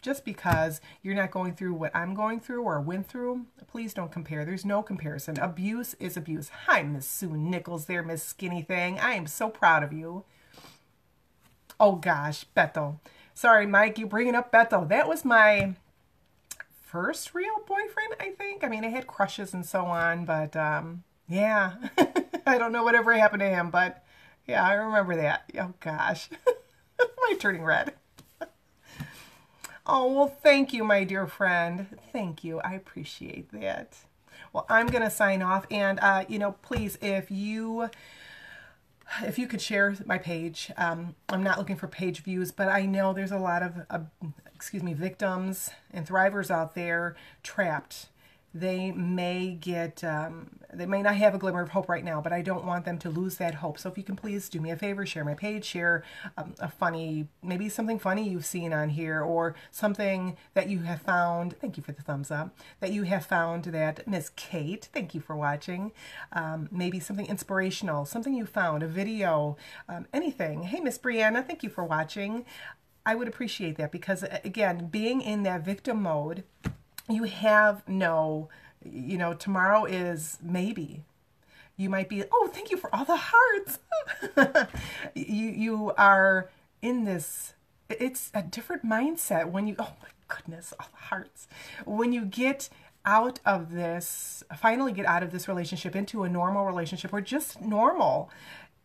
just 0.07 0.25
because 0.25 0.81
you're 1.03 1.17
not 1.17 1.33
going 1.33 1.53
through 1.53 1.75
what 1.75 1.91
I'm 1.95 2.15
going 2.15 2.39
through 2.39 2.63
or 2.63 2.81
went 2.81 3.09
through, 3.09 3.47
please 3.67 3.93
don't 3.93 4.13
compare. 4.13 4.45
There's 4.45 4.65
no 4.65 4.81
comparison. 4.81 5.37
Abuse 5.37 5.95
is 5.95 6.17
abuse. 6.17 6.49
Hi, 6.67 6.85
Miss 6.85 7.09
Sue 7.09 7.37
Nichols 7.37 7.87
there, 7.87 8.05
Miss 8.05 8.23
Skinny 8.23 8.63
Thing. 8.63 9.01
I 9.01 9.15
am 9.15 9.27
so 9.27 9.49
proud 9.49 9.83
of 9.83 9.93
you. 9.93 10.23
Oh 11.81 11.97
gosh, 11.97 12.47
Beto. 12.57 13.01
Sorry, 13.35 13.67
Mike, 13.67 13.99
you 13.99 14.07
bringing 14.07 14.37
up 14.37 14.53
Beto. 14.53 14.89
That 14.89 15.09
was 15.09 15.25
my 15.25 15.75
first 16.85 17.35
real 17.35 17.57
boyfriend, 17.67 18.15
I 18.21 18.31
think. 18.39 18.63
I 18.63 18.69
mean, 18.69 18.85
I 18.85 18.91
had 18.91 19.09
crushes 19.09 19.53
and 19.55 19.67
so 19.67 19.87
on, 19.87 20.25
but 20.25 20.55
um, 20.55 21.03
yeah. 21.29 21.75
I 22.47 22.59
don't 22.59 22.71
know 22.71 22.85
whatever 22.85 23.13
happened 23.13 23.41
to 23.41 23.49
him, 23.49 23.71
but 23.71 24.05
yeah, 24.47 24.65
I 24.65 24.75
remember 24.75 25.17
that. 25.17 25.51
Oh 25.59 25.75
gosh. 25.81 26.31
Am 27.01 27.09
I 27.25 27.35
turning 27.41 27.65
red? 27.65 27.93
Oh, 29.89 30.13
well, 30.13 30.29
thank 30.29 30.73
you, 30.73 30.83
my 30.83 31.05
dear 31.05 31.27
friend. 31.27 31.87
Thank 32.13 32.43
you. 32.43 32.61
I 32.61 32.75
appreciate 32.75 33.53
that. 33.53 33.97
Well, 34.53 34.67
I'm 34.69 34.89
going 34.89 35.03
to 35.03 35.11
sign 35.11 35.43
off. 35.43 35.65
And, 35.71 36.01
uh, 36.01 36.25
you 36.29 36.39
know, 36.39 36.53
please, 36.63 36.99
if 37.01 37.31
you 37.31 37.91
if 39.23 39.39
you 39.39 39.47
could 39.47 39.61
share 39.61 39.95
my 40.05 40.19
page 40.19 40.73
um, 40.77 41.15
i'm 41.29 41.41
not 41.41 41.59
looking 41.59 41.77
for 41.77 41.87
page 41.87 42.25
views 42.25 42.51
but 42.51 42.67
i 42.69 42.85
know 42.85 43.13
there's 43.13 43.31
a 43.31 43.39
lot 43.39 43.63
of 43.63 43.75
uh, 43.89 44.01
excuse 44.53 44.83
me 44.83 44.95
victims 44.95 45.71
and 45.93 46.09
thrivers 46.09 46.51
out 46.51 46.75
there 46.75 47.15
trapped 47.45 48.09
they 48.57 48.91
may 48.93 49.51
get, 49.51 50.03
um, 50.03 50.56
they 50.77 50.87
may 50.87 51.03
not 51.03 51.17
have 51.17 51.35
a 51.35 51.39
glimmer 51.39 51.63
of 51.63 51.71
hope 51.71 51.89
right 51.89 52.05
now, 52.05 52.21
but 52.21 52.33
I 52.33 52.43
don't 52.43 52.65
want 52.65 52.85
them 52.85 52.99
to 52.99 53.11
lose 53.11 53.37
that 53.37 53.57
hope. 53.57 53.79
So 53.79 53.89
if 53.91 53.97
you 53.97 54.05
can 54.05 54.17
please 54.17 54.49
do 54.49 54.61
me 54.61 54.71
a 54.71 54.77
favor, 54.77 55.07
share 55.07 55.25
my 55.25 55.35
page, 55.35 55.65
share 55.65 56.05
um, 56.37 56.55
a 56.59 56.69
funny, 56.69 57.29
maybe 57.43 57.69
something 57.69 57.99
funny 57.99 58.29
you've 58.29 58.47
seen 58.47 58.73
on 58.73 58.91
here 58.91 59.21
or 59.21 59.55
something 59.71 60.37
that 60.55 60.69
you 60.69 60.81
have 60.81 61.03
found. 61.03 61.57
Thank 61.59 61.77
you 61.77 61.83
for 61.83 61.93
the 61.93 62.03
thumbs 62.03 62.31
up. 62.31 62.57
That 62.81 62.93
you 62.93 63.05
have 63.05 63.25
found 63.27 63.65
that 63.67 64.07
Miss 64.07 64.31
Kate, 64.37 64.89
thank 64.93 65.15
you 65.15 65.21
for 65.21 65.35
watching. 65.37 65.93
Um, 66.33 66.69
maybe 66.71 67.01
something 67.01 67.27
inspirational, 67.27 68.05
something 68.05 68.35
you 68.35 68.47
found, 68.47 68.83
a 68.83 68.87
video, 68.87 69.57
um, 69.89 70.07
anything. 70.13 70.65
Hey, 70.65 70.81
Miss 70.81 70.99
Brianna, 70.99 71.47
thank 71.47 71.63
you 71.63 71.71
for 71.71 71.85
watching. 71.85 72.45
I 73.05 73.15
would 73.15 73.29
appreciate 73.29 73.77
that 73.77 73.93
because, 73.93 74.25
again, 74.45 74.89
being 74.89 75.21
in 75.21 75.45
that 75.45 75.65
victim 75.65 76.03
mode, 76.03 76.43
you 77.09 77.23
have 77.23 77.87
no, 77.89 78.49
you 78.85 79.19
know, 79.19 79.35
tomorrow 79.35 79.85
is 79.85 80.39
maybe. 80.43 81.03
You 81.77 81.91
might 81.91 82.09
be, 82.09 82.25
oh, 82.33 82.51
thank 82.53 82.71
you 82.71 82.77
for 82.77 82.95
all 82.95 83.05
the 83.05 83.21
hearts. 83.21 83.79
you 85.15 85.51
you 85.51 85.93
are 85.99 86.51
in 86.81 87.05
this. 87.05 87.55
It's 87.89 88.31
a 88.35 88.43
different 88.43 88.85
mindset 88.85 89.51
when 89.51 89.67
you. 89.67 89.77
Oh 89.79 89.93
my 90.03 90.09
goodness, 90.29 90.73
all 90.81 90.89
the 90.91 91.07
hearts. 91.07 91.49
When 91.85 92.13
you 92.13 92.25
get 92.25 92.69
out 93.05 93.39
of 93.45 93.73
this, 93.73 94.43
finally 94.57 94.93
get 94.93 95.07
out 95.07 95.23
of 95.23 95.31
this 95.31 95.47
relationship 95.49 95.95
into 95.95 96.25
a 96.25 96.29
normal 96.29 96.65
relationship 96.65 97.13
or 97.13 97.21
just 97.21 97.61
normal, 97.61 98.31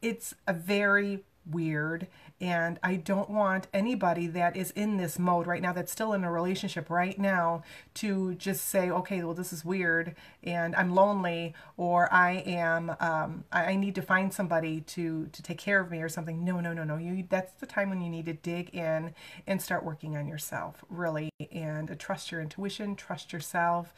it's 0.01 0.35
a 0.47 0.53
very 0.53 1.23
weird 1.49 2.07
and 2.41 2.79
I 2.81 2.95
don't 2.95 3.29
want 3.29 3.67
anybody 3.73 4.25
that 4.27 4.57
is 4.57 4.71
in 4.71 4.97
this 4.97 5.19
mode 5.19 5.45
right 5.45 5.61
now, 5.61 5.71
that's 5.71 5.91
still 5.91 6.13
in 6.13 6.23
a 6.23 6.31
relationship 6.31 6.89
right 6.89 7.17
now, 7.17 7.63
to 7.95 8.33
just 8.35 8.67
say, 8.67 8.89
okay, 8.89 9.23
well, 9.23 9.35
this 9.35 9.53
is 9.53 9.63
weird 9.63 10.15
and 10.43 10.75
I'm 10.75 10.95
lonely 10.95 11.53
or 11.77 12.11
I 12.11 12.43
am, 12.45 12.95
um, 12.99 13.45
I 13.51 13.75
need 13.75 13.93
to 13.95 14.01
find 14.01 14.33
somebody 14.33 14.81
to, 14.81 15.27
to 15.27 15.43
take 15.43 15.59
care 15.59 15.79
of 15.79 15.91
me 15.91 16.01
or 16.01 16.09
something. 16.09 16.43
No, 16.43 16.59
no, 16.59 16.73
no, 16.73 16.83
no. 16.83 16.97
You, 16.97 17.25
that's 17.29 17.53
the 17.53 17.67
time 17.67 17.89
when 17.89 18.01
you 18.01 18.09
need 18.09 18.25
to 18.25 18.33
dig 18.33 18.73
in 18.73 19.13
and 19.45 19.61
start 19.61 19.85
working 19.85 20.17
on 20.17 20.27
yourself, 20.27 20.83
really, 20.89 21.29
and 21.51 21.97
trust 21.99 22.31
your 22.31 22.41
intuition, 22.41 22.95
trust 22.95 23.31
yourself, 23.31 23.93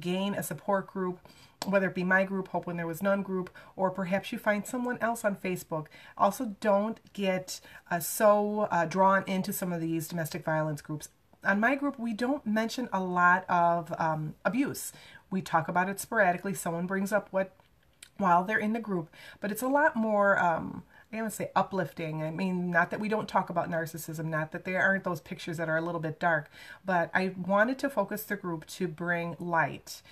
gain 0.00 0.34
a 0.34 0.42
support 0.42 0.86
group 0.86 1.18
whether 1.64 1.88
it 1.88 1.94
be 1.94 2.04
my 2.04 2.24
group, 2.24 2.48
Hope 2.48 2.66
When 2.66 2.76
There 2.76 2.86
Was 2.86 3.02
None 3.02 3.22
group, 3.22 3.50
or 3.74 3.90
perhaps 3.90 4.32
you 4.32 4.38
find 4.38 4.66
someone 4.66 4.98
else 5.00 5.24
on 5.24 5.36
Facebook. 5.36 5.86
Also, 6.16 6.56
don't 6.60 7.00
get 7.12 7.60
uh, 7.90 8.00
so 8.00 8.68
uh, 8.70 8.84
drawn 8.84 9.24
into 9.26 9.52
some 9.52 9.72
of 9.72 9.80
these 9.80 10.08
domestic 10.08 10.44
violence 10.44 10.82
groups. 10.82 11.08
On 11.44 11.60
my 11.60 11.74
group, 11.74 11.98
we 11.98 12.12
don't 12.12 12.46
mention 12.46 12.88
a 12.92 13.02
lot 13.02 13.48
of 13.48 13.92
um, 13.98 14.34
abuse. 14.44 14.92
We 15.30 15.42
talk 15.42 15.68
about 15.68 15.88
it 15.88 16.00
sporadically. 16.00 16.54
Someone 16.54 16.86
brings 16.86 17.12
up 17.12 17.28
what 17.30 17.52
while 18.18 18.44
they're 18.44 18.58
in 18.58 18.72
the 18.72 18.80
group, 18.80 19.10
but 19.40 19.52
it's 19.52 19.62
a 19.62 19.68
lot 19.68 19.94
more. 19.94 20.38
Um, 20.38 20.84
I 21.12 21.18
don't 21.18 21.32
say 21.32 21.50
uplifting. 21.54 22.22
I 22.22 22.30
mean, 22.30 22.70
not 22.70 22.90
that 22.90 23.00
we 23.00 23.08
don't 23.08 23.28
talk 23.28 23.48
about 23.48 23.70
narcissism, 23.70 24.26
not 24.26 24.52
that 24.52 24.64
there 24.64 24.82
aren't 24.82 25.04
those 25.04 25.20
pictures 25.20 25.56
that 25.56 25.68
are 25.68 25.76
a 25.76 25.82
little 25.82 26.00
bit 26.00 26.18
dark, 26.18 26.50
but 26.84 27.10
I 27.14 27.32
wanted 27.36 27.78
to 27.80 27.90
focus 27.90 28.24
the 28.24 28.36
group 28.36 28.66
to 28.66 28.88
bring 28.88 29.36
light, 29.38 30.02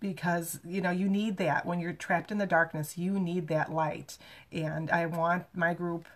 because 0.00 0.60
you 0.64 0.80
know 0.80 0.90
you 0.90 1.08
need 1.08 1.36
that. 1.38 1.66
When 1.66 1.80
you're 1.80 1.92
trapped 1.92 2.30
in 2.30 2.38
the 2.38 2.46
darkness 2.46 2.98
you 2.98 3.18
need 3.18 3.48
that 3.48 3.72
light. 3.72 4.18
And 4.52 4.90
i 4.90 5.06
want 5.06 5.46
my 5.54 5.74
group 5.74 6.06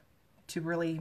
to 0.48 0.60
really 0.60 1.00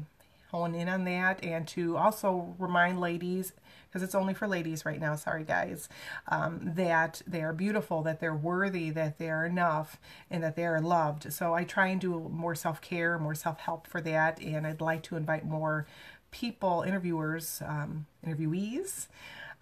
hone 0.52 0.74
in 0.74 0.88
on 0.88 1.04
that 1.04 1.44
and 1.44 1.68
to 1.68 1.98
also 1.98 2.56
remind 2.58 3.00
ladies 3.02 3.52
because 3.88 4.02
it's 4.02 4.16
only 4.16 4.34
for 4.34 4.48
ladies 4.48 4.86
right 4.86 5.00
now 5.00 5.14
sorry 5.16 5.44
guys 5.44 5.90
um, 6.30 6.60
that 6.64 7.22
they 7.28 7.42
are 7.42 7.52
beautiful 7.52 8.02
that 8.02 8.20
they're 8.22 8.34
worthy 8.34 8.90
that 8.90 9.18
they're 9.18 9.46
enough 9.46 9.98
and 10.32 10.44
that 10.44 10.56
they 10.56 10.66
are 10.66 10.80
loved. 10.82 11.32
So 11.34 11.54
i 11.54 11.64
try 11.64 11.88
and 11.88 12.00
do 12.00 12.30
more 12.32 12.56
self-care 12.56 13.20
more 13.20 13.36
self-help 13.36 13.88
for 13.88 14.02
that. 14.02 14.40
And 14.42 14.66
i'd 14.66 14.82
like 14.82 15.04
to 15.04 15.16
invite 15.18 15.46
more 15.46 15.86
people 16.32 16.84
interviewers 16.86 17.62
um, 17.66 18.06
interviewees 18.26 19.08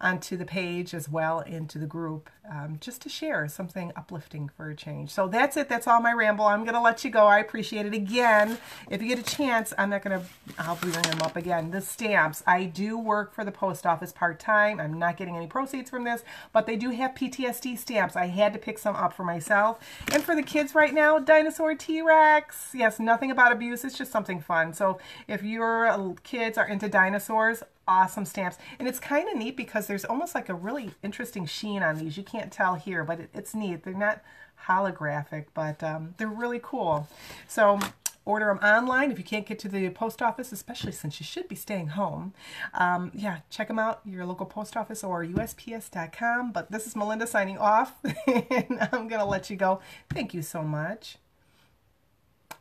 onto 0.00 0.36
the 0.36 0.44
page 0.44 0.92
as 0.92 1.08
well 1.08 1.40
into 1.40 1.78
the 1.78 1.86
group 1.86 2.28
um, 2.50 2.76
just 2.80 3.00
to 3.02 3.08
share 3.08 3.48
something 3.48 3.92
uplifting 3.96 4.48
for 4.48 4.68
a 4.68 4.76
change. 4.76 5.10
So 5.10 5.26
that's 5.26 5.56
it. 5.56 5.68
That's 5.68 5.86
all 5.86 6.00
my 6.00 6.12
ramble. 6.12 6.44
I'm 6.44 6.64
going 6.64 6.74
to 6.74 6.80
let 6.80 7.02
you 7.02 7.10
go. 7.10 7.26
I 7.26 7.38
appreciate 7.38 7.86
it 7.86 7.94
again. 7.94 8.58
If 8.90 9.02
you 9.02 9.08
get 9.08 9.18
a 9.18 9.36
chance, 9.36 9.72
I'm 9.78 9.90
not 9.90 10.02
going 10.02 10.20
to, 10.20 10.26
I'll 10.58 10.76
bring 10.76 10.92
them 10.92 11.22
up 11.22 11.36
again. 11.36 11.70
The 11.70 11.80
stamps. 11.80 12.42
I 12.46 12.64
do 12.64 12.98
work 12.98 13.32
for 13.34 13.44
the 13.44 13.50
post 13.50 13.86
office 13.86 14.12
part-time. 14.12 14.80
I'm 14.80 14.98
not 14.98 15.16
getting 15.16 15.34
any 15.34 15.46
proceeds 15.46 15.90
from 15.90 16.04
this, 16.04 16.22
but 16.52 16.66
they 16.66 16.76
do 16.76 16.90
have 16.90 17.14
PTSD 17.14 17.78
stamps. 17.78 18.16
I 18.16 18.26
had 18.26 18.52
to 18.52 18.58
pick 18.58 18.78
some 18.78 18.94
up 18.96 19.14
for 19.14 19.24
myself. 19.24 19.80
And 20.12 20.22
for 20.22 20.36
the 20.36 20.42
kids 20.42 20.74
right 20.74 20.92
now, 20.92 21.18
Dinosaur 21.18 21.74
T-Rex. 21.74 22.72
Yes, 22.74 23.00
nothing 23.00 23.30
about 23.30 23.50
abuse. 23.50 23.84
It's 23.84 23.98
just 23.98 24.12
something 24.12 24.40
fun. 24.40 24.74
So 24.74 24.98
if 25.26 25.42
your 25.42 26.14
kids 26.22 26.58
are 26.58 26.68
into 26.68 26.88
dinosaurs, 26.88 27.62
awesome 27.88 28.24
stamps. 28.24 28.58
And 28.78 28.88
it's 28.88 28.98
kind 28.98 29.28
of 29.28 29.36
neat 29.36 29.56
because 29.56 29.86
there's 29.86 30.04
almost 30.04 30.34
like 30.34 30.48
a 30.48 30.54
really 30.54 30.92
interesting 31.02 31.46
sheen 31.46 31.82
on 31.82 31.98
these. 31.98 32.16
You 32.16 32.22
can't 32.22 32.52
tell 32.52 32.74
here, 32.74 33.04
but 33.04 33.20
it, 33.20 33.30
it's 33.34 33.54
neat. 33.54 33.84
They're 33.84 33.94
not 33.94 34.22
holographic, 34.66 35.46
but 35.54 35.82
um, 35.82 36.14
they're 36.18 36.28
really 36.28 36.60
cool. 36.62 37.08
So 37.46 37.78
order 38.24 38.46
them 38.46 38.58
online 38.58 39.12
if 39.12 39.18
you 39.18 39.24
can't 39.24 39.46
get 39.46 39.58
to 39.60 39.68
the 39.68 39.88
post 39.90 40.20
office, 40.20 40.50
especially 40.52 40.92
since 40.92 41.20
you 41.20 41.24
should 41.24 41.48
be 41.48 41.54
staying 41.54 41.88
home. 41.88 42.34
Um, 42.74 43.12
yeah, 43.14 43.38
check 43.48 43.68
them 43.68 43.78
out, 43.78 44.00
your 44.04 44.26
local 44.26 44.46
post 44.46 44.76
office 44.76 45.04
or 45.04 45.24
USPS.com. 45.24 46.52
But 46.52 46.70
this 46.70 46.86
is 46.86 46.96
Melinda 46.96 47.26
signing 47.26 47.56
off, 47.56 47.94
and 48.26 48.88
I'm 48.92 49.08
going 49.08 49.20
to 49.20 49.24
let 49.24 49.48
you 49.48 49.56
go. 49.56 49.80
Thank 50.10 50.34
you 50.34 50.42
so 50.42 50.62
much. 50.62 51.18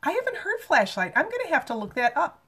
I 0.03 0.11
haven't 0.11 0.37
heard 0.37 0.59
Flashlight. 0.61 1.13
I'm 1.15 1.25
going 1.25 1.45
to 1.45 1.49
have 1.49 1.65
to 1.65 1.75
look 1.75 1.95
that 1.95 2.15
up 2.15 2.44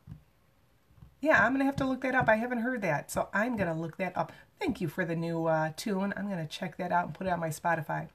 yeah, 1.22 1.44
I'm 1.44 1.52
going 1.52 1.60
to 1.60 1.66
have 1.66 1.76
to 1.78 1.86
look 1.86 2.02
that 2.02 2.16
up. 2.16 2.30
I 2.30 2.36
haven't 2.36 2.60
heard 2.60 2.82
that, 2.84 3.12
so 3.12 3.30
I'm 3.34 3.56
going 3.58 3.74
to 3.74 3.80
look 3.80 3.98
that 3.98 4.16
up. 4.18 4.32
Thank 4.60 4.82
you 4.82 4.88
for 4.88 5.06
the 5.06 5.16
new 5.16 5.46
uh, 5.46 5.72
tune. 5.76 6.14
I'm 6.16 6.28
going 6.28 6.46
to 6.46 6.48
check 6.48 6.78
that 6.78 6.92
out 6.92 7.06
and 7.06 7.14
put 7.14 7.28
it 7.28 7.34
on 7.34 7.40
my 7.40 7.50
Spotify. 7.50 8.10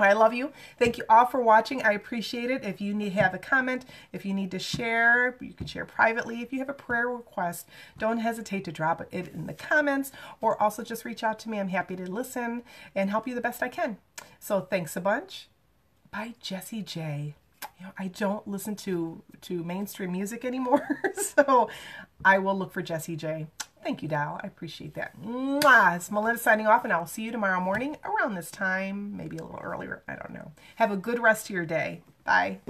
I 0.00 0.14
love 0.14 0.34
you. 0.34 0.52
Thank 0.78 0.98
you 0.98 1.04
all 1.08 1.26
for 1.26 1.40
watching. 1.40 1.82
I 1.82 1.92
appreciate 1.92 2.50
it. 2.50 2.64
If 2.64 2.80
you 2.80 2.94
need 2.94 3.12
have 3.12 3.34
a 3.34 3.38
comment, 3.38 3.84
if 4.12 4.24
you 4.24 4.34
need 4.34 4.50
to 4.50 4.58
share, 4.58 5.36
you 5.40 5.52
can 5.52 5.66
share 5.66 5.84
privately. 5.84 6.42
If 6.42 6.52
you 6.52 6.58
have 6.58 6.68
a 6.68 6.74
prayer 6.74 7.08
request, 7.08 7.68
don't 7.98 8.18
hesitate 8.18 8.64
to 8.64 8.72
drop 8.72 9.00
it 9.12 9.28
in 9.28 9.46
the 9.46 9.54
comments 9.54 10.10
or 10.40 10.60
also 10.60 10.82
just 10.82 11.04
reach 11.04 11.22
out 11.22 11.38
to 11.40 11.50
me. 11.50 11.60
I'm 11.60 11.68
happy 11.68 11.96
to 11.96 12.10
listen 12.10 12.62
and 12.94 13.10
help 13.10 13.28
you 13.28 13.34
the 13.34 13.40
best 13.40 13.62
I 13.62 13.68
can. 13.68 13.98
So 14.40 14.62
thanks 14.62 14.96
a 14.96 15.00
bunch. 15.00 15.48
Bye, 16.10 16.34
Jessie 16.40 16.82
J. 16.82 17.36
you 17.78 17.86
know, 17.86 17.92
I 17.98 18.08
don't 18.08 18.46
listen 18.46 18.76
to 18.76 19.22
to 19.42 19.64
mainstream 19.64 20.12
music 20.12 20.44
anymore, 20.44 20.86
so 21.14 21.68
I 22.24 22.38
will 22.38 22.56
look 22.56 22.72
for 22.72 22.82
Jessie 22.82 23.16
J. 23.16 23.46
Thank 23.82 24.00
you, 24.00 24.08
Dow. 24.08 24.38
I 24.42 24.46
appreciate 24.46 24.94
that. 24.94 25.20
Mwah! 25.20 25.96
It's 25.96 26.10
Melinda 26.10 26.38
signing 26.38 26.68
off, 26.68 26.84
and 26.84 26.92
I 26.92 26.98
will 26.98 27.06
see 27.06 27.22
you 27.22 27.32
tomorrow 27.32 27.60
morning 27.60 27.96
around 28.04 28.34
this 28.34 28.50
time, 28.50 29.16
maybe 29.16 29.38
a 29.38 29.42
little 29.42 29.60
earlier. 29.60 30.02
I 30.06 30.14
don't 30.14 30.30
know. 30.32 30.52
Have 30.76 30.92
a 30.92 30.96
good 30.96 31.18
rest 31.18 31.46
of 31.46 31.50
your 31.50 31.66
day. 31.66 32.02
Bye. 32.24 32.60